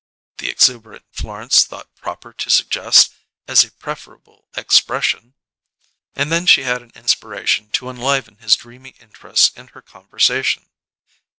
the 0.39 0.49
exuberant 0.49 1.05
Florence 1.11 1.63
thought 1.63 1.93
proper 1.93 2.33
to 2.33 2.49
suggest 2.49 3.13
as 3.47 3.63
a 3.63 3.69
preferable 3.71 4.47
expression. 4.57 5.35
And 6.15 6.31
then 6.31 6.47
she 6.47 6.63
had 6.63 6.81
an 6.81 6.91
inspiration 6.95 7.69
to 7.73 7.87
enliven 7.87 8.37
his 8.37 8.55
dreamy 8.55 8.95
interest 8.99 9.55
in 9.55 9.67
her 9.77 9.81
conversation. 9.83 10.65